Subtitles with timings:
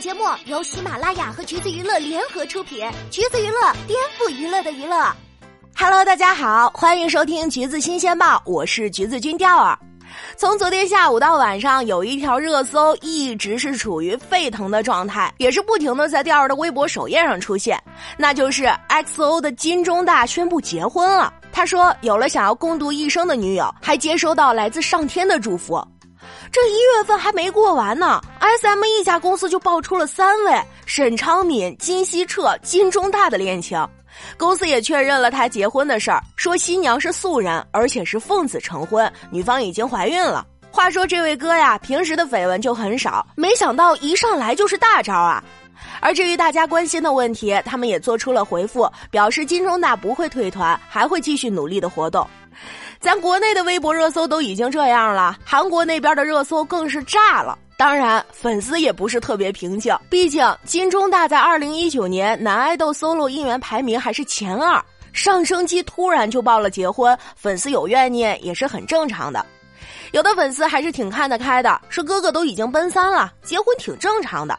[0.00, 5.12] 节目由喜马拉雅和橘子娱乐联合出品，橘子娱乐颠覆娱乐的娱乐。
[5.76, 9.76] Hello，大家好，欢迎收听橘子新鲜报，我是橘子君钓儿。
[10.36, 17.82] 从昨天下午到晚上，有一条热搜一直是处于沸腾的状态，也是不停的在钓儿的微博首页上出现，
[18.16, 21.32] 那就是 XO 的金钟大宣布结婚了。
[21.50, 25.84] 他说有了想要共度一生的女友，还接收到来自上天的祝福。
[26.50, 33.86] 这一月份还没过完呢，SM 一家公司就爆出了三位沈昌敏、金希澈、金钟大的恋情，
[34.36, 40.46] 公司也确认了他结婚的事儿，说新娘是素人，而且是奉子成婚，女方已经怀孕了。
[40.70, 45.42] 话说这位哥呀，平时的绯闻就很少，没想到一上来就是大招啊！
[46.00, 52.26] 而至于大家关心的问题，他们也做出了回复，表示金钟大不会退团，还会继续努力的活动。
[53.00, 57.56] 咱国内的微博热搜都已经这样了，韩国那边的热搜更是炸了。
[57.76, 69.46] 当然，粉丝也不是特别平静，毕竟金钟大在二零一九年男爱豆 solo 应援排名还是前二，上升期突然就报了结婚，粉丝有怨念也是很正常的。
[70.10, 74.58] 有的粉丝还是挺看得开的，说哥哥都已经奔三了，结婚挺正常的。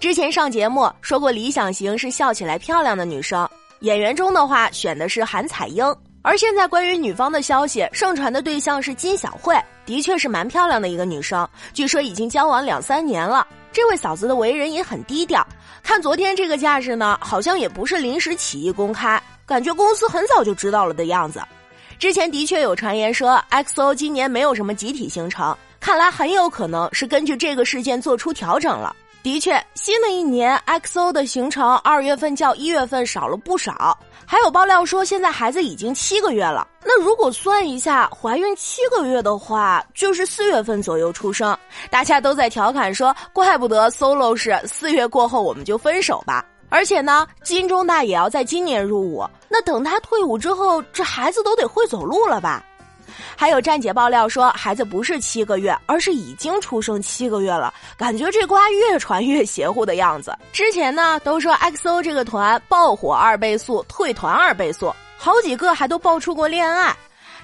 [0.00, 3.48] 之前上节目说过，理想型是笑起来漂亮的女生，
[3.80, 5.84] 演员中的话选的是韩彩英。
[6.26, 13.46] 而现在关于女方的消息，盛传的对象是金小慧，的确是蛮漂亮的一个女生，据说已经交往两三年了。
[13.72, 15.46] 这位嫂子的为人也很低调，
[15.84, 21.40] 看昨天这个架势呢，好像也不是临时起意公开，感觉公司很早就知道了的样子。
[21.96, 28.92] 之前的确有传言说 XO 今年没有什么集体行程，看来很有可能是根据这个事件做出调整了。
[29.26, 33.98] 的确，新的一年 XO 的行程二月份较一月份少了不少。
[34.24, 36.64] 还有爆料说，现在孩子已经七个月了。
[36.84, 41.58] 那如果算一下，怀孕七个月的话，就是四月份左右出生。
[41.90, 46.46] 大家都在调侃说，怪不得 solo 是四月过后我们就分手吧。
[46.68, 49.28] 而且呢，金钟大也要在今年入伍。
[49.48, 52.64] 那等他退伍之后，这孩子都得会走路了吧？
[53.36, 57.72] 还有站姐爆料说，孩子不是七个月，而是已经出生七个月了。
[57.96, 60.36] 感觉这瓜越传越邪乎的样子。
[60.52, 66.94] 之前呢，都说 XO 这个团爆火二倍速，退团二倍速，好几个还都爆出过恋爱。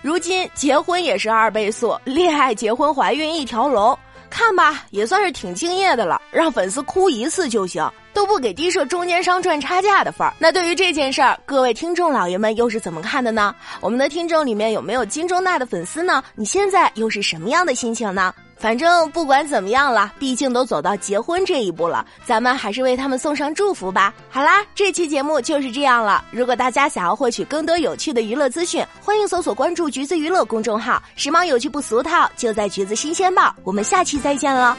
[0.00, 3.96] 如今结婚也是二倍速，恋爱、结婚、怀孕一条龙。
[4.32, 10.32] 看吧，也算是挺敬业的了，让粉丝哭一次就行，都不给低设中间商赚差价的份儿。
[10.38, 13.54] 那对于这件事儿，各位听众老爷们又是怎么看的呢？
[13.82, 16.24] 我们的听众里面有没有金钟大的粉丝呢？
[16.34, 18.34] 你现在又是什么样的心情呢？
[18.62, 24.14] 反正不管怎么样了，毕竟都走到结婚这一步了，咱们还是为他们送上祝福吧。
[24.30, 26.24] 好啦，这期节目就是这样了。
[26.30, 33.52] 如果大家想要获取更多有趣的娱乐资讯，欢迎搜索关注“橘子娱乐”公众号，时髦有趣不俗套，就在“橘子新鲜报”。
[33.64, 34.78] 我们下期再见了。